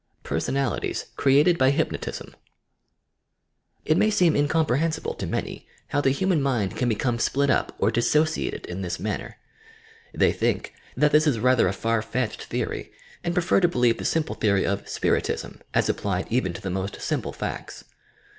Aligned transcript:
PERSONALITIES 0.23 1.11
CREATED 1.15 1.59
BT 1.59 1.69
HYPNOTISM 1.73 2.35
It 3.85 3.97
may 3.97 4.09
seem 4.09 4.35
incomprehensible 4.35 5.13
to 5.13 5.27
many 5.27 5.67
how 5.89 6.01
the 6.01 6.09
human 6.09 6.41
mind 6.41 6.75
can 6.75 6.89
become 6.89 7.19
split 7.19 7.51
up 7.51 7.75
or 7.77 7.91
"dissociated" 7.91 8.65
in 8.65 8.81
this 8.81 8.99
man 8.99 9.35
They 10.11 10.31
think 10.31 10.73
that 10.97 11.11
this 11.11 11.27
is 11.27 11.37
rather 11.37 11.67
a 11.67 11.73
far 11.73 12.01
fetched 12.01 12.45
theory 12.45 12.91
and 13.23 13.35
prefer 13.35 13.59
to 13.59 13.67
believe 13.67 13.99
the 13.99 14.05
simple 14.05 14.33
theory 14.33 14.65
of 14.65 14.89
"Spiritism" 14.89 15.61
88 15.75 15.89
applied 15.89 16.27
even 16.31 16.53
to 16.53 16.61
the 16.61 16.71
most 16.71 16.99
simple 16.99 17.31
facts. 17.31 17.83